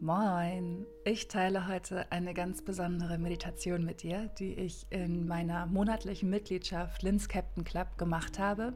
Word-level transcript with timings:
Moin! 0.00 0.86
Ich 1.04 1.28
teile 1.28 1.68
heute 1.68 2.12
eine 2.12 2.34
ganz 2.34 2.62
besondere 2.62 3.18
Meditation 3.18 3.84
mit 3.84 4.02
dir, 4.02 4.28
die 4.38 4.52
ich 4.52 4.86
in 4.90 5.26
meiner 5.26 5.66
monatlichen 5.66 6.28
Mitgliedschaft 6.28 7.02
Linz 7.02 7.28
Captain 7.28 7.64
Club 7.64 7.96
gemacht 7.96 8.38
habe. 8.38 8.74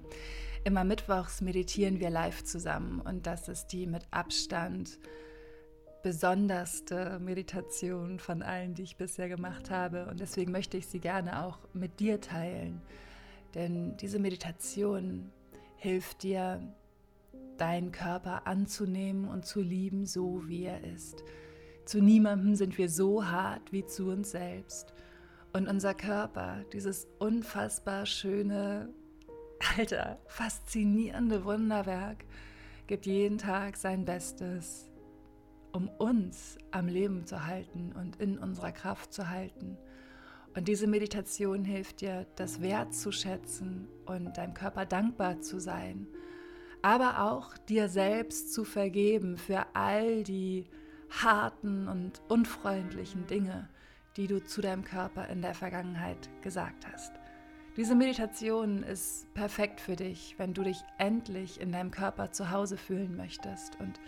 Immer 0.64 0.84
mittwochs 0.84 1.42
meditieren 1.42 2.00
wir 2.00 2.10
live 2.10 2.42
zusammen 2.44 3.00
und 3.00 3.26
das 3.26 3.48
ist 3.48 3.68
die 3.68 3.86
mit 3.86 4.06
Abstand 4.10 4.98
besonderste 6.02 7.18
Meditation 7.20 8.18
von 8.18 8.42
allen, 8.42 8.74
die 8.74 8.82
ich 8.82 8.96
bisher 8.96 9.28
gemacht 9.28 9.70
habe. 9.70 10.06
Und 10.06 10.20
deswegen 10.20 10.52
möchte 10.52 10.76
ich 10.76 10.86
sie 10.86 11.00
gerne 11.00 11.44
auch 11.44 11.58
mit 11.72 12.00
dir 12.00 12.20
teilen. 12.20 12.80
Denn 13.54 13.96
diese 13.98 14.18
Meditation 14.18 15.30
hilft 15.76 16.22
dir, 16.22 16.60
deinen 17.60 17.92
Körper 17.92 18.46
anzunehmen 18.46 19.28
und 19.28 19.44
zu 19.44 19.60
lieben, 19.60 20.06
so 20.06 20.48
wie 20.48 20.64
er 20.64 20.82
ist. 20.84 21.22
Zu 21.84 22.00
niemandem 22.00 22.54
sind 22.54 22.78
wir 22.78 22.88
so 22.88 23.26
hart 23.26 23.72
wie 23.72 23.84
zu 23.84 24.10
uns 24.10 24.30
selbst. 24.30 24.94
Und 25.52 25.68
unser 25.68 25.94
Körper, 25.94 26.64
dieses 26.72 27.08
unfassbar 27.18 28.06
schöne, 28.06 28.88
alter, 29.76 30.18
faszinierende 30.26 31.44
Wunderwerk, 31.44 32.24
gibt 32.86 33.06
jeden 33.06 33.38
Tag 33.38 33.76
sein 33.76 34.04
Bestes, 34.04 34.90
um 35.72 35.88
uns 35.88 36.56
am 36.70 36.88
Leben 36.88 37.26
zu 37.26 37.46
halten 37.46 37.92
und 37.92 38.16
in 38.16 38.38
unserer 38.38 38.72
Kraft 38.72 39.12
zu 39.12 39.28
halten. 39.28 39.76
Und 40.56 40.66
diese 40.66 40.86
Meditation 40.86 41.64
hilft 41.64 42.00
dir, 42.00 42.26
das 42.36 42.60
wertzuschätzen 42.60 43.88
und 44.06 44.36
deinem 44.36 44.54
Körper 44.54 44.86
dankbar 44.86 45.40
zu 45.40 45.60
sein 45.60 46.08
aber 46.82 47.22
auch 47.22 47.56
dir 47.58 47.88
selbst 47.88 48.52
zu 48.52 48.64
vergeben 48.64 49.36
für 49.36 49.66
all 49.74 50.22
die 50.22 50.66
harten 51.10 51.88
und 51.88 52.20
unfreundlichen 52.28 53.26
Dinge, 53.26 53.68
die 54.16 54.26
du 54.26 54.42
zu 54.42 54.60
deinem 54.60 54.84
Körper 54.84 55.28
in 55.28 55.42
der 55.42 55.54
Vergangenheit 55.54 56.30
gesagt 56.42 56.86
hast. 56.90 57.12
Diese 57.76 57.94
Meditation 57.94 58.82
ist 58.82 59.32
perfekt 59.34 59.80
für 59.80 59.96
dich, 59.96 60.34
wenn 60.38 60.54
du 60.54 60.62
dich 60.62 60.82
endlich 60.98 61.60
in 61.60 61.72
deinem 61.72 61.90
Körper 61.90 62.32
zu 62.32 62.50
Hause 62.50 62.76
fühlen 62.76 63.16
möchtest 63.16 63.78
und 63.80 64.00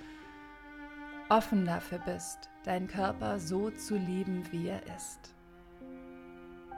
offen 1.28 1.64
dafür 1.64 1.98
bist, 1.98 2.50
deinen 2.64 2.89
Körper 2.89 3.39
so 3.39 3.70
zu 3.70 3.96
lieben, 3.96 4.42
wie 4.50 4.68
er 4.68 4.83
ist. 4.96 5.34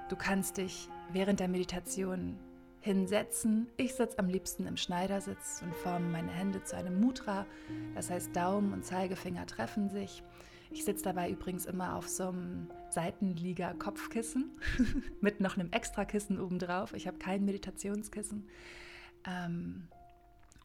Du 0.09 0.17
kannst 0.17 0.59
dich 0.59 0.89
während 1.11 1.41
der 1.41 1.49
Meditation 1.49 2.39
hinsetzen. 2.85 3.67
Ich 3.79 3.95
sitze 3.95 4.19
am 4.19 4.29
liebsten 4.29 4.67
im 4.67 4.77
Schneidersitz 4.77 5.63
und 5.63 5.75
forme 5.75 6.07
meine 6.07 6.31
Hände 6.31 6.63
zu 6.63 6.77
einem 6.77 7.01
Mudra. 7.01 7.47
Das 7.95 8.11
heißt, 8.11 8.37
Daumen 8.37 8.75
und 8.75 8.85
Zeigefinger 8.85 9.47
treffen 9.47 9.89
sich. 9.89 10.23
Ich 10.71 10.85
sitze 10.85 11.05
dabei 11.05 11.31
übrigens 11.31 11.65
immer 11.65 11.97
auf 11.97 12.09
so 12.09 12.29
einem 12.29 12.69
Seitenlieger-Kopfkissen 12.91 14.51
mit 15.23 15.41
noch 15.41 15.57
einem 15.57 15.73
Extrakissen 15.73 16.39
obendrauf. 16.39 16.93
Ich 16.93 17.07
habe 17.07 17.17
kein 17.17 17.47
Meditationskissen. 17.47 18.49
Ähm, 19.27 19.89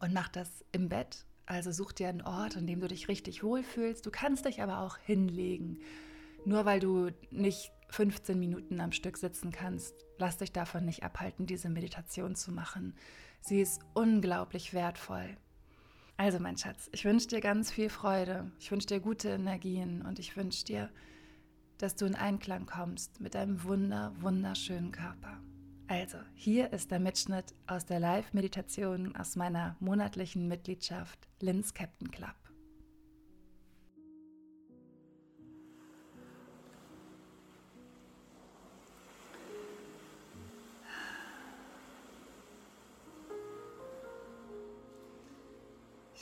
und 0.02 0.14
mache 0.14 0.32
das 0.34 0.66
im 0.74 0.90
Bett. 0.90 1.26
Also 1.46 1.72
such 1.72 1.94
dir 1.94 2.10
einen 2.10 2.22
Ort, 2.22 2.58
an 2.58 2.68
dem 2.68 2.82
du 2.82 2.88
dich 2.90 3.08
richtig 3.08 3.44
wohlfühlst. 3.44 4.06
Du 4.06 4.12
kannst 4.12 4.44
dich 4.46 4.62
aber 4.62 4.82
auch 4.82 4.98
hinlegen. 4.98 5.80
Nur 6.44 6.66
weil 6.66 6.82
du 6.82 7.12
nicht 7.32 7.72
15 7.90 8.40
Minuten 8.40 8.80
am 8.82 8.92
Stück 8.92 9.18
sitzen 9.18 9.52
kannst, 9.52 9.94
lass 10.18 10.38
dich 10.38 10.52
davon 10.52 10.86
nicht 10.86 11.04
abhalten, 11.04 11.46
diese 11.46 11.70
Meditation 11.70 12.36
zu 12.36 12.52
machen. 12.52 12.96
Sie 13.42 13.62
ist 13.62 13.82
unglaublich 13.94 14.74
wertvoll. 14.74 15.38
Also 16.18 16.40
mein 16.40 16.58
Schatz, 16.58 16.90
ich 16.92 17.06
wünsche 17.06 17.28
dir 17.28 17.40
ganz 17.40 17.72
viel 17.72 17.90
Freude, 17.90 18.52
ich 18.60 18.72
wünsche 18.72 18.88
dir 18.88 19.00
gute 19.00 19.30
Energien 19.30 20.02
und 20.02 20.20
ich 20.20 20.36
wünsche 20.36 20.66
dir, 20.66 20.90
dass 21.78 21.96
du 21.96 22.06
in 22.06 22.16
Einklang 22.16 22.66
kommst 22.66 23.22
mit 23.22 23.36
deinem 23.36 23.64
wunder, 23.64 24.14
wunderschönen 24.20 24.92
Körper. 24.92 25.40
Also, 25.88 26.18
hier 26.36 26.72
ist 26.72 26.92
der 26.92 27.00
Mitschnitt 27.00 27.56
aus 27.66 27.86
der 27.86 28.00
Live-Meditation 28.00 29.16
aus 29.16 29.36
meiner 29.36 29.76
monatlichen 29.80 30.48
Mitgliedschaft 30.48 31.28
Linz 31.40 31.74
Captain 31.74 32.12
Club. 32.12 32.36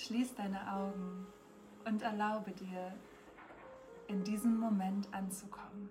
Schließ 0.07 0.35
deine 0.35 0.73
Augen 0.73 1.27
und 1.83 2.01
erlaube 2.01 2.53
dir, 2.53 2.93
in 4.07 4.23
diesem 4.23 4.57
Moment 4.57 5.13
anzukommen, 5.13 5.89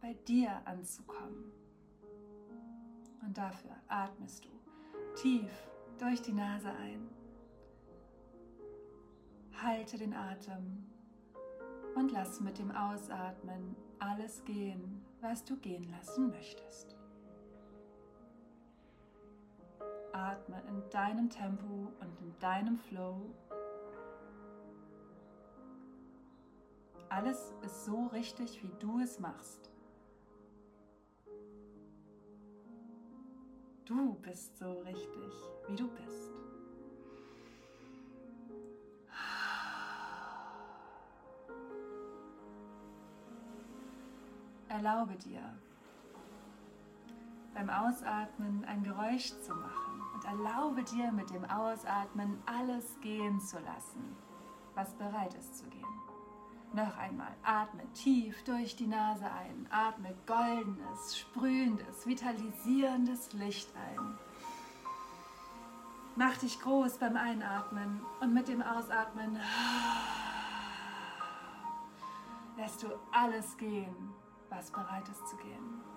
bei 0.00 0.14
dir 0.26 0.58
anzukommen. 0.64 1.52
Und 3.20 3.36
dafür 3.36 3.76
atmest 3.88 4.46
du 4.46 4.48
tief 5.20 5.50
durch 5.98 6.22
die 6.22 6.32
Nase 6.32 6.70
ein. 6.70 7.10
Halte 9.62 9.98
den 9.98 10.14
Atem 10.14 10.82
und 11.94 12.10
lass 12.10 12.40
mit 12.40 12.58
dem 12.58 12.70
Ausatmen 12.70 13.76
alles 13.98 14.42
gehen, 14.46 15.04
was 15.20 15.44
du 15.44 15.58
gehen 15.58 15.90
lassen 15.90 16.30
möchtest. 16.30 16.96
Atme 20.12 20.62
in 20.68 20.88
deinem 20.90 21.30
Tempo 21.30 21.92
und 22.00 22.20
in 22.20 22.38
deinem 22.38 22.78
Flow. 22.78 23.34
Alles 27.08 27.52
ist 27.62 27.84
so 27.84 28.06
richtig, 28.06 28.62
wie 28.62 28.72
du 28.78 29.00
es 29.00 29.20
machst. 29.20 29.70
Du 33.84 34.14
bist 34.14 34.56
so 34.56 34.80
richtig, 34.80 35.32
wie 35.68 35.76
du 35.76 35.88
bist. 35.88 36.32
Erlaube 44.68 45.16
dir, 45.16 45.42
beim 47.54 47.70
Ausatmen 47.70 48.64
ein 48.64 48.82
Geräusch 48.82 49.32
zu 49.40 49.54
machen 49.54 50.02
und 50.14 50.24
erlaube 50.24 50.82
dir 50.84 51.12
mit 51.12 51.30
dem 51.30 51.44
Ausatmen 51.44 52.42
alles 52.46 52.98
gehen 53.00 53.40
zu 53.40 53.58
lassen, 53.58 54.16
was 54.74 54.92
bereit 54.94 55.34
ist 55.34 55.58
zu 55.58 55.64
gehen. 55.66 55.82
Noch 56.74 56.96
einmal, 56.96 57.34
atme 57.42 57.82
tief 57.92 58.42
durch 58.44 58.76
die 58.76 58.86
Nase 58.86 59.26
ein, 59.30 59.68
atme 59.70 60.14
goldenes, 60.26 61.18
sprühendes, 61.18 62.06
vitalisierendes 62.06 63.34
Licht 63.34 63.68
ein. 63.76 64.18
Mach 66.16 66.36
dich 66.38 66.58
groß 66.60 66.98
beim 66.98 67.16
Einatmen 67.16 68.00
und 68.20 68.32
mit 68.32 68.48
dem 68.48 68.62
Ausatmen 68.62 69.38
lässt 72.56 72.82
du 72.82 72.88
alles 73.12 73.56
gehen, 73.58 74.14
was 74.48 74.70
bereit 74.70 75.08
ist 75.08 75.28
zu 75.28 75.36
gehen. 75.36 75.91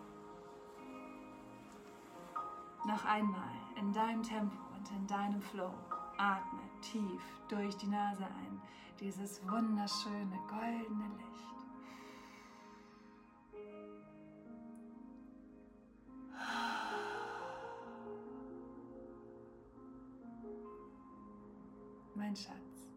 Noch 2.85 3.03
einmal 3.05 3.49
in 3.79 3.91
deinem 3.93 4.21
Tempo 4.21 4.57
und 4.75 4.91
in 4.91 5.07
deinem 5.07 5.41
Flow. 5.41 5.73
Atme 6.17 6.61
tief 6.81 7.21
durch 7.49 7.75
die 7.77 7.87
Nase 7.87 8.25
ein, 8.25 8.61
dieses 8.99 9.41
wunderschöne 9.49 10.39
goldene 10.47 11.07
Licht. 11.17 11.35
Mein 22.13 22.35
Schatz, 22.35 22.87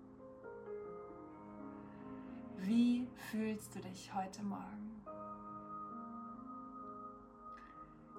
wie 2.58 3.08
fühlst 3.30 3.74
du 3.74 3.80
dich 3.80 4.14
heute 4.14 4.42
Morgen? 4.44 5.02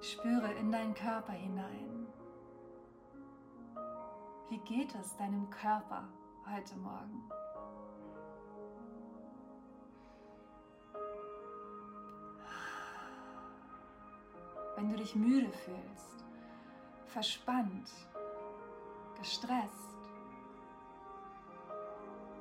Spüre 0.01 0.53
in 0.53 0.71
deinen 0.71 0.93
Körper 0.93 1.33
hinein. 1.33 2.07
Wie 4.49 4.59
geht 4.59 4.95
es 4.95 5.15
deinem 5.17 5.49
Körper 5.49 6.07
heute 6.49 6.77
Morgen? 6.77 7.29
Wenn 14.77 14.89
du 14.89 14.95
dich 14.95 15.15
müde 15.15 15.51
fühlst, 15.51 16.25
verspannt, 17.07 17.91
gestresst, 19.17 19.97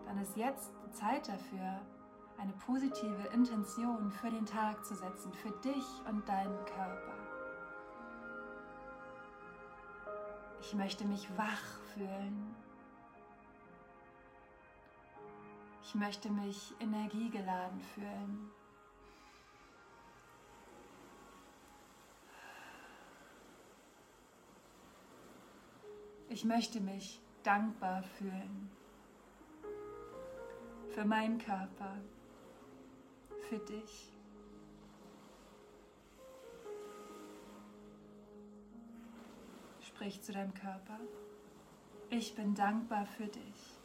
dann 0.06 0.18
ist 0.18 0.36
jetzt 0.36 0.70
Zeit 0.92 1.28
dafür, 1.28 1.80
eine 2.38 2.52
positive 2.64 3.28
Intention 3.34 4.12
für 4.12 4.30
den 4.30 4.46
Tag 4.46 4.84
zu 4.86 4.94
setzen, 4.94 5.32
für 5.32 5.50
dich 5.50 5.84
und 6.08 6.26
deinen 6.28 6.64
Körper. 6.64 7.17
Ich 10.68 10.74
möchte 10.74 11.06
mich 11.06 11.26
wach 11.38 11.80
fühlen. 11.94 12.54
Ich 15.82 15.94
möchte 15.94 16.28
mich 16.28 16.74
energiegeladen 16.78 17.80
fühlen. 17.80 18.50
Ich 26.28 26.44
möchte 26.44 26.82
mich 26.82 27.18
dankbar 27.42 28.02
fühlen 28.02 28.70
für 30.90 31.06
meinen 31.06 31.38
Körper, 31.38 31.96
für 33.48 33.58
dich. 33.60 34.17
Sprich 39.98 40.22
zu 40.22 40.30
deinem 40.30 40.54
Körper. 40.54 41.00
Ich 42.08 42.36
bin 42.36 42.54
dankbar 42.54 43.04
für 43.04 43.26
dich, 43.26 43.80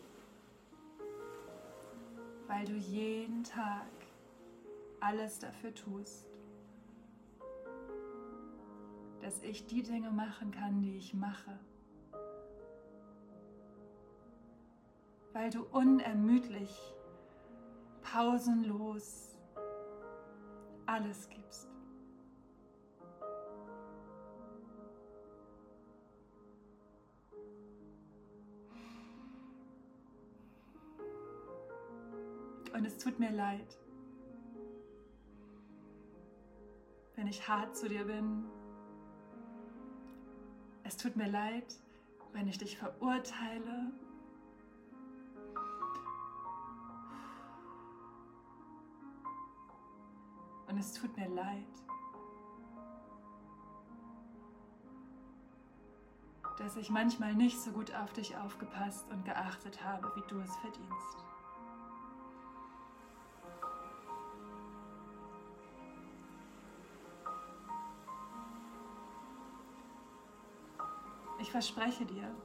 weil 2.45 2.65
du 2.65 2.73
jeden 2.73 3.43
Tag 3.43 3.89
alles 4.99 5.39
dafür 5.39 5.73
tust, 5.73 6.27
dass 9.21 9.41
ich 9.41 9.65
die 9.65 9.81
Dinge 9.81 10.11
machen 10.11 10.51
kann, 10.51 10.83
die 10.83 10.97
ich 10.97 11.15
mache. 11.15 11.57
Weil 15.31 15.49
du 15.49 15.63
unermüdlich, 15.63 16.93
pausenlos 18.03 19.35
alles 20.85 21.27
gibst. 21.27 21.72
Und 32.73 32.85
es 32.85 32.97
tut 32.97 33.19
mir 33.19 33.31
leid, 33.31 33.77
wenn 37.15 37.27
ich 37.27 37.47
hart 37.47 37.77
zu 37.77 37.87
dir 37.87 38.05
bin. 38.05 38.45
Es 40.83 40.97
tut 40.97 41.15
mir 41.15 41.29
leid, 41.29 41.79
wenn 42.33 42.47
ich 42.47 42.57
dich 42.57 42.77
verurteile. 42.77 43.91
Und 50.67 50.77
es 50.79 50.93
tut 50.93 51.15
mir 51.15 51.29
leid, 51.29 51.67
dass 56.57 56.75
ich 56.75 56.89
manchmal 56.89 57.35
nicht 57.35 57.59
so 57.59 57.71
gut 57.71 57.93
auf 57.93 58.13
dich 58.13 58.35
aufgepasst 58.35 59.07
und 59.11 59.23
geachtet 59.25 59.83
habe, 59.83 60.11
wie 60.15 60.27
du 60.27 60.39
es 60.39 60.55
verdienst. 60.57 61.32
Verspreche 71.53 72.03
dir, 72.03 72.35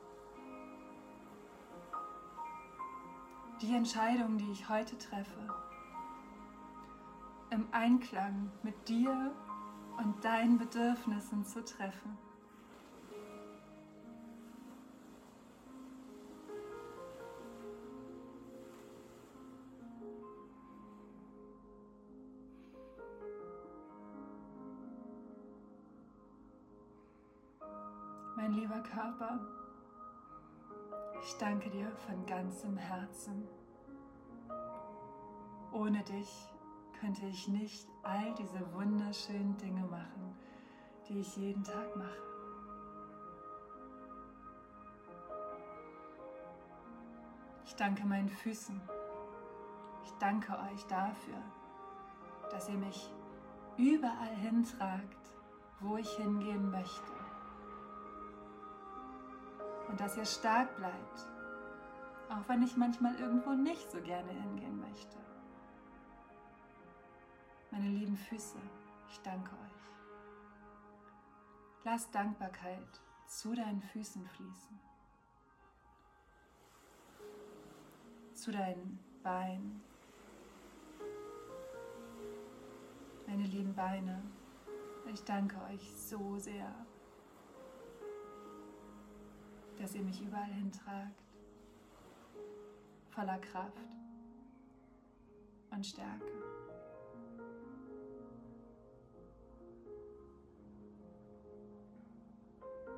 die 3.62 3.74
Entscheidung, 3.74 4.36
die 4.36 4.50
ich 4.50 4.68
heute 4.68 4.98
treffe, 4.98 5.48
im 7.48 7.66
Einklang 7.72 8.52
mit 8.62 8.86
dir 8.86 9.34
und 9.96 10.22
deinen 10.22 10.58
Bedürfnissen 10.58 11.46
zu 11.46 11.64
treffen. 11.64 12.18
Körper, 28.88 29.38
ich 31.22 31.36
danke 31.38 31.68
dir 31.70 31.90
von 32.06 32.24
ganzem 32.26 32.76
Herzen. 32.76 33.46
Ohne 35.72 36.02
dich 36.04 36.48
könnte 36.98 37.26
ich 37.26 37.48
nicht 37.48 37.86
all 38.02 38.34
diese 38.34 38.72
wunderschönen 38.72 39.56
Dinge 39.58 39.84
machen, 39.86 40.34
die 41.08 41.20
ich 41.20 41.36
jeden 41.36 41.62
Tag 41.62 41.96
mache. 41.96 42.22
Ich 47.66 47.76
danke 47.76 48.06
meinen 48.06 48.30
Füßen. 48.30 48.80
Ich 50.04 50.12
danke 50.18 50.52
euch 50.72 50.86
dafür, 50.86 51.42
dass 52.50 52.68
ihr 52.70 52.78
mich 52.78 53.12
überall 53.76 54.34
hintragt, 54.36 55.30
wo 55.80 55.98
ich 55.98 56.10
hingehen 56.16 56.70
möchte 56.70 57.17
und 59.88 60.00
dass 60.00 60.16
ihr 60.16 60.24
stark 60.24 60.76
bleibt, 60.76 61.28
auch 62.30 62.48
wenn 62.48 62.62
ich 62.62 62.76
manchmal 62.76 63.14
irgendwo 63.16 63.52
nicht 63.52 63.90
so 63.90 64.00
gerne 64.02 64.30
hingehen 64.30 64.78
möchte. 64.80 65.16
Meine 67.70 67.88
lieben 67.88 68.16
Füße, 68.16 68.58
ich 69.10 69.20
danke 69.20 69.50
euch. 69.50 69.68
Lass 71.84 72.10
Dankbarkeit 72.10 73.00
zu 73.26 73.54
deinen 73.54 73.82
Füßen 73.82 74.26
fließen, 74.26 74.80
zu 78.34 78.52
deinen 78.52 78.98
Beinen, 79.22 79.82
meine 83.26 83.44
lieben 83.44 83.74
Beine. 83.74 84.22
Ich 85.12 85.22
danke 85.24 85.56
euch 85.70 85.90
so 85.96 86.38
sehr 86.38 86.74
dass 89.78 89.94
ihr 89.94 90.02
mich 90.02 90.20
überall 90.20 90.52
hintragt, 90.52 91.22
voller 93.10 93.38
Kraft 93.38 93.78
und 95.70 95.86
Stärke. 95.86 96.32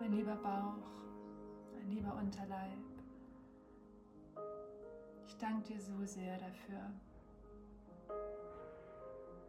Mein 0.01 0.13
lieber 0.13 0.37
Bauch, 0.37 0.79
mein 1.75 1.91
lieber 1.91 2.15
Unterleib, 2.15 2.79
ich 5.27 5.37
danke 5.37 5.75
dir 5.75 5.81
so 5.81 6.05
sehr 6.05 6.39
dafür, 6.39 6.91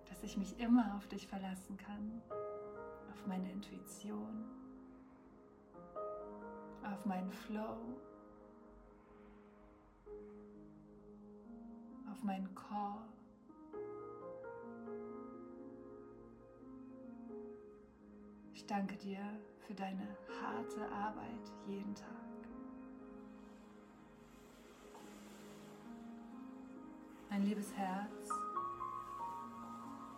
dass 0.10 0.22
ich 0.24 0.36
mich 0.38 0.60
immer 0.60 0.96
auf 0.98 1.08
dich 1.08 1.26
verlassen 1.26 1.78
kann, 1.78 2.22
auf 3.14 3.26
meine 3.26 3.50
Intuition 3.50 4.61
auf 6.84 7.06
meinen 7.06 7.32
Flow, 7.32 7.78
auf 12.12 12.24
meinen 12.24 12.54
Core. 12.56 13.06
Ich 18.54 18.66
danke 18.66 18.96
dir 18.98 19.20
für 19.60 19.74
deine 19.74 20.08
harte 20.42 20.92
Arbeit 20.92 21.52
jeden 21.68 21.96
Tag. 21.96 22.08
Mein 27.30 27.44
liebes 27.44 27.74
Herz, 27.74 28.30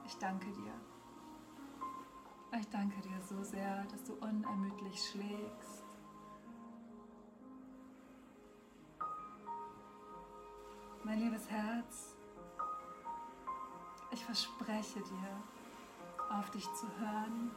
ich 0.06 0.18
danke 0.18 0.52
dir. 0.52 0.74
Ich 2.60 2.70
danke 2.70 3.02
dir 3.02 3.20
so 3.22 3.44
sehr, 3.44 3.84
dass 3.86 4.04
du 4.04 4.14
unermüdlich 4.16 5.00
schlägst 5.10 5.83
Mein 11.06 11.20
liebes 11.20 11.50
Herz, 11.50 12.16
ich 14.12 14.24
verspreche 14.24 15.00
dir, 15.02 15.44
auf 16.30 16.50
dich 16.52 16.64
zu 16.74 16.88
hören, 16.98 17.52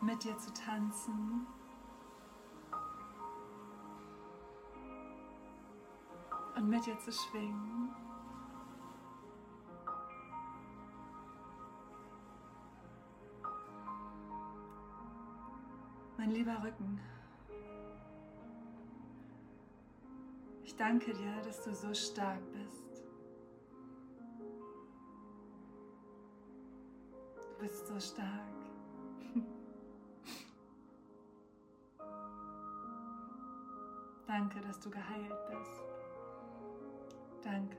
mit 0.00 0.24
dir 0.24 0.36
zu 0.38 0.50
tanzen. 0.54 1.46
Und 6.56 6.68
mit 6.68 6.84
dir 6.86 6.98
zu 6.98 7.12
schwingen. 7.12 7.90
Mein 16.16 16.30
lieber 16.30 16.62
Rücken. 16.62 17.00
Danke 20.80 21.12
dir, 21.12 21.40
dass 21.44 21.62
du 21.62 21.74
so 21.74 21.92
stark 21.92 22.40
bist. 22.52 23.04
Du 27.36 27.58
bist 27.58 27.86
so 27.86 28.00
stark. 28.00 28.56
Danke, 34.26 34.60
dass 34.62 34.80
du 34.80 34.88
geheilt 34.88 35.34
bist. 35.50 35.82
Danke. 37.42 37.76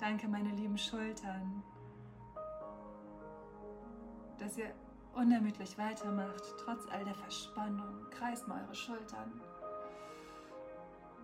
Danke, 0.00 0.26
meine 0.26 0.50
lieben 0.50 0.76
Schultern, 0.76 1.62
dass 4.38 4.58
ihr 4.58 4.74
unermüdlich 5.14 5.78
weitermacht, 5.78 6.42
trotz 6.58 6.84
all 6.90 7.04
der 7.04 7.14
Verspannung. 7.14 8.10
Kreist 8.10 8.48
mal 8.48 8.64
eure 8.64 8.74
Schultern. 8.74 9.40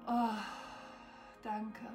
Oh, 0.07 0.37
danke. 1.42 1.87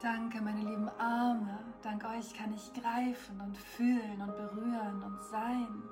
Danke, 0.00 0.42
meine 0.42 0.60
lieben 0.60 0.88
Arme. 0.98 1.58
Dank 1.82 2.04
euch 2.04 2.34
kann 2.34 2.52
ich 2.52 2.72
greifen 2.74 3.40
und 3.40 3.56
fühlen 3.56 4.20
und 4.20 4.36
berühren 4.36 5.02
und 5.02 5.22
sein. 5.22 5.82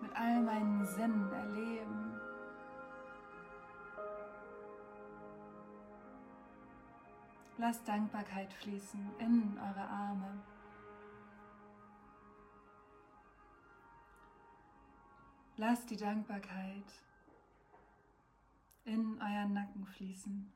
Mit 0.00 0.14
all 0.16 0.40
meinen 0.42 0.84
Sinnen 0.84 1.32
erleben. 1.32 2.20
Lasst 7.58 7.88
Dankbarkeit 7.88 8.52
fließen 8.52 9.10
in 9.18 9.58
eure 9.58 9.88
Arme. 9.88 10.42
Lasst 15.56 15.90
die 15.90 15.96
Dankbarkeit 15.96 16.84
in 18.88 19.20
euren 19.20 19.52
Nacken 19.52 19.84
fließen. 19.84 20.50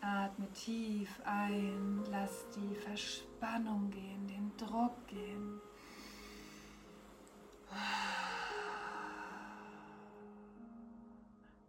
Atme 0.00 0.50
tief 0.52 1.20
ein, 1.24 2.04
lass 2.10 2.46
die 2.50 2.74
Verspannung 2.76 3.90
gehen, 3.90 4.26
den 4.26 4.52
Druck 4.56 5.06
gehen. 5.06 5.60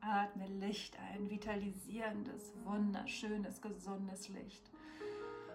Atme 0.02 0.48
Licht 0.48 0.98
ein, 1.00 1.30
vitalisierendes, 1.30 2.54
wunderschönes, 2.64 3.62
gesundes 3.62 4.30
Licht. 4.30 4.70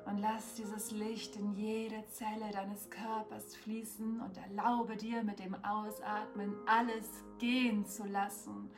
Und 0.06 0.18
lass 0.18 0.54
dieses 0.54 0.90
Licht 0.90 1.36
in 1.36 1.54
jede 1.54 2.04
Zelle 2.08 2.50
deines 2.52 2.90
Körpers 2.90 3.56
fließen 3.56 4.20
und 4.20 4.36
erlaube 4.36 4.96
dir 4.96 5.22
mit 5.22 5.38
dem 5.38 5.54
Ausatmen 5.64 6.54
alles 6.66 7.08
gehen 7.38 7.86
zu 7.86 8.04
lassen 8.04 8.70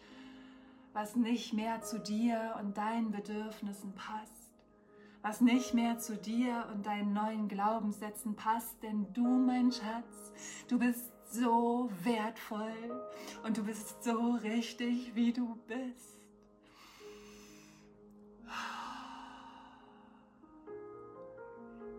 was 0.97 1.15
nicht 1.15 1.53
mehr 1.53 1.83
zu 1.83 2.01
dir 2.01 2.55
und 2.59 2.79
deinen 2.79 3.11
Bedürfnissen 3.11 3.93
passt, 3.93 4.33
was 5.21 5.43
nicht 5.43 5.75
mehr 5.75 5.99
zu 5.99 6.17
dir 6.17 6.67
und 6.73 6.87
deinen 6.87 7.13
neuen 7.13 7.49
Glaubenssätzen 7.49 8.35
passt, 8.35 8.83
denn 8.83 9.07
du, 9.13 9.23
mein 9.23 9.71
Schatz, 9.71 10.33
du 10.69 10.79
bist 10.79 11.13
so 11.31 11.91
wertvoll 12.03 12.99
und 13.45 13.59
du 13.59 13.65
bist 13.65 14.03
so 14.03 14.39
richtig, 14.43 15.15
wie 15.15 15.35
du 15.35 15.57
bist. 15.67 16.16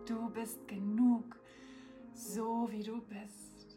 Du 0.08 0.30
bist 0.30 0.66
genug, 0.66 1.36
so 2.14 2.66
wie 2.70 2.82
du 2.82 3.02
bist. 3.02 3.76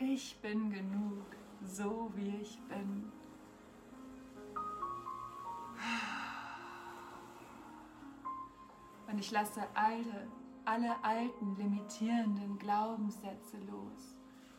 Ich 0.00 0.36
bin 0.42 0.68
genug, 0.72 1.36
so 1.62 2.10
wie 2.16 2.38
ich 2.38 2.60
bin. 2.62 3.12
Und 9.06 9.18
ich 9.20 9.30
lasse 9.30 9.62
alle, 9.74 10.26
alle 10.64 11.04
alten, 11.04 11.54
limitierenden 11.54 12.58
Glaubenssätze 12.58 13.58
los. 13.58 14.17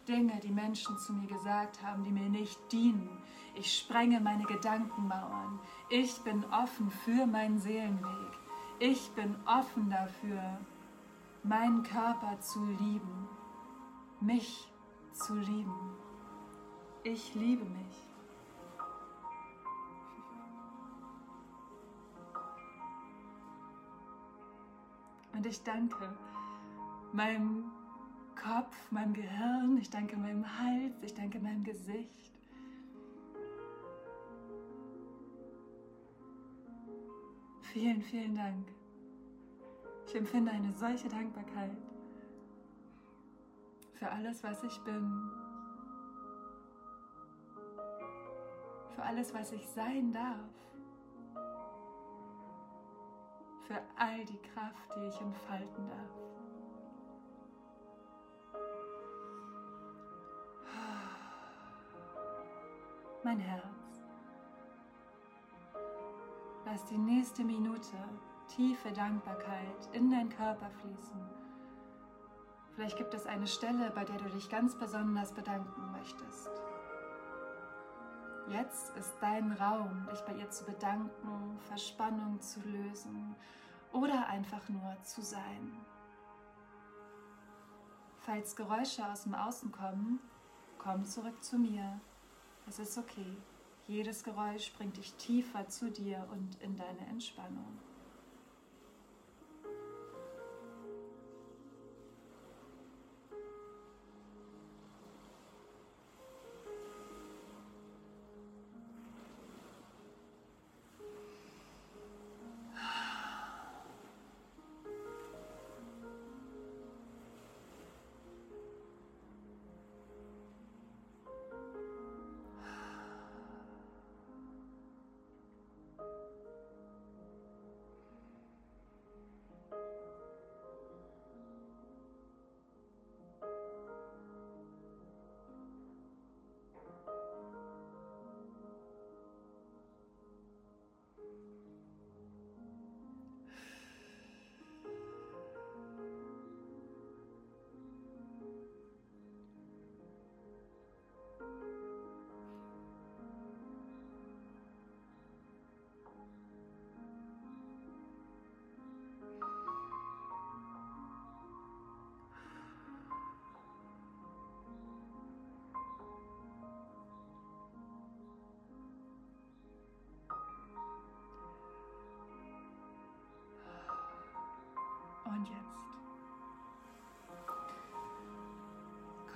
Dinge, 0.09 0.39
die 0.41 0.51
Menschen 0.51 0.97
zu 0.97 1.13
mir 1.13 1.27
gesagt 1.27 1.83
haben, 1.83 2.03
die 2.03 2.11
mir 2.11 2.29
nicht 2.29 2.59
dienen. 2.71 3.21
Ich 3.53 3.77
sprenge 3.77 4.19
meine 4.19 4.43
Gedankenmauern. 4.43 5.59
Ich 5.89 6.17
bin 6.23 6.43
offen 6.45 6.89
für 6.89 7.27
meinen 7.27 7.59
Seelenweg. 7.59 8.33
Ich 8.79 9.11
bin 9.11 9.35
offen 9.45 9.91
dafür, 9.91 10.57
meinen 11.43 11.83
Körper 11.83 12.39
zu 12.39 12.65
lieben, 12.65 13.29
mich 14.19 14.67
zu 15.13 15.35
lieben. 15.35 15.95
Ich 17.03 17.35
liebe 17.35 17.65
mich. 17.65 18.09
Und 25.33 25.45
ich 25.45 25.61
danke 25.63 26.17
meinem 27.13 27.78
Kopf, 28.39 28.91
meinem 28.91 29.13
Gehirn, 29.13 29.77
ich 29.77 29.89
danke 29.89 30.15
meinem 30.15 30.45
Hals, 30.59 30.95
ich 31.03 31.13
danke 31.13 31.39
meinem 31.39 31.63
Gesicht. 31.63 32.31
Vielen, 37.73 38.01
vielen 38.01 38.35
Dank. 38.35 38.67
Ich 40.07 40.15
empfinde 40.15 40.51
eine 40.51 40.71
solche 40.73 41.09
Dankbarkeit 41.09 41.77
für 43.93 44.09
alles, 44.09 44.41
was 44.43 44.63
ich 44.63 44.79
bin, 44.79 45.29
für 48.95 49.03
alles, 49.03 49.33
was 49.33 49.51
ich 49.51 49.67
sein 49.67 50.13
darf, 50.13 50.49
für 53.67 53.81
all 53.97 54.25
die 54.25 54.41
Kraft, 54.53 54.89
die 54.95 55.07
ich 55.07 55.21
entfalten 55.21 55.89
darf. 55.89 56.28
Mein 63.23 63.39
Herz, 63.39 63.63
lass 66.65 66.85
die 66.85 66.97
nächste 66.97 67.43
Minute 67.43 67.97
tiefe 68.47 68.91
Dankbarkeit 68.91 69.89
in 69.93 70.09
deinen 70.09 70.29
Körper 70.29 70.69
fließen 70.69 71.39
Vielleicht 72.79 72.97
gibt 72.97 73.13
es 73.13 73.25
eine 73.25 73.45
Stelle, 73.45 73.91
bei 73.91 74.05
der 74.05 74.15
du 74.15 74.29
dich 74.29 74.49
ganz 74.49 74.73
besonders 74.73 75.33
bedanken 75.33 75.91
möchtest. 75.91 76.49
Jetzt 78.47 78.95
ist 78.95 79.17
dein 79.19 79.51
Raum, 79.51 80.07
dich 80.09 80.21
bei 80.21 80.33
ihr 80.35 80.49
zu 80.49 80.63
bedanken, 80.63 81.59
Verspannung 81.67 82.39
zu 82.39 82.61
lösen 82.61 83.35
oder 83.91 84.27
einfach 84.27 84.69
nur 84.69 84.95
zu 85.03 85.21
sein. 85.21 85.73
Falls 88.19 88.55
Geräusche 88.55 89.05
aus 89.05 89.23
dem 89.23 89.35
Außen 89.35 89.73
kommen, 89.73 90.21
komm 90.77 91.03
zurück 91.03 91.43
zu 91.43 91.59
mir. 91.59 91.99
Es 92.69 92.77
ist 92.77 92.99
okay. 92.99 93.35
Jedes 93.87 94.23
Geräusch 94.23 94.71
bringt 94.73 94.95
dich 94.97 95.15
tiefer 95.15 95.67
zu 95.69 95.89
dir 95.89 96.27
und 96.31 96.61
in 96.61 96.75
deine 96.75 97.07
Entspannung. 97.09 97.65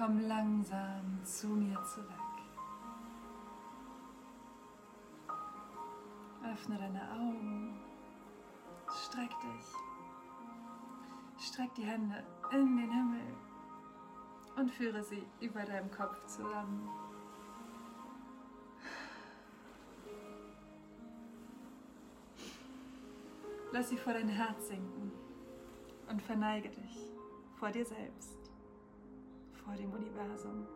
Komm 0.03 0.19
langsam 0.27 1.23
zu 1.23 1.47
mir 1.47 1.81
zurück. 1.83 2.09
Öffne 6.51 6.77
deine 6.77 7.11
Augen, 7.13 7.79
streck 8.87 9.29
dich, 9.29 11.47
streck 11.47 11.73
die 11.75 11.85
Hände 11.85 12.21
in 12.51 12.75
den 12.75 12.91
Himmel 12.91 13.35
und 14.57 14.71
führe 14.71 15.03
sie 15.03 15.23
über 15.39 15.63
deinem 15.63 15.89
Kopf 15.89 16.25
zusammen. 16.25 16.89
Lass 23.71 23.89
sie 23.89 23.97
vor 23.97 24.13
dein 24.13 24.27
Herz 24.27 24.67
sinken 24.67 25.11
und 26.09 26.21
verneige 26.21 26.69
dich 26.69 26.97
vor 27.57 27.71
dir 27.71 27.85
selbst, 27.85 28.42
vor 29.63 29.75
dem 29.75 29.91
Universum. 29.91 30.67